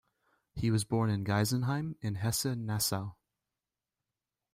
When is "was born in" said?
0.71-1.23